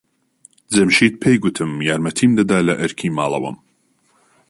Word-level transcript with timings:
جەمشید 0.73 1.13
پێی 1.23 1.37
گوتم 1.43 1.71
یارمەتیم 1.87 2.31
دەدات 2.39 2.63
لە 2.67 2.73
ئەرکی 2.81 3.13
ماڵەوەم. 3.17 3.57